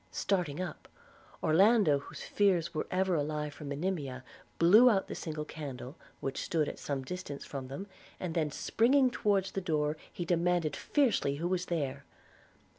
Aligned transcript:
Starting 0.09 0.59
up, 0.59 0.87
Orlando, 1.43 1.99
whose 1.99 2.23
fears 2.23 2.73
were 2.73 2.87
ever 2.89 3.13
alive 3.13 3.53
for 3.53 3.65
Monimia, 3.65 4.23
blew 4.57 4.89
out 4.89 5.07
the 5.07 5.13
single 5.13 5.45
candle 5.45 5.95
which 6.21 6.41
stood 6.41 6.67
at 6.67 6.79
some 6.79 7.03
distance 7.03 7.45
from 7.45 7.67
them; 7.67 7.85
and 8.19 8.33
then 8.33 8.49
springing 8.49 9.11
towards 9.11 9.51
the 9.51 9.61
door 9.61 9.97
he 10.11 10.25
demanded 10.25 10.75
fiercely 10.75 11.35
who 11.35 11.47
was 11.47 11.67
there. 11.67 12.03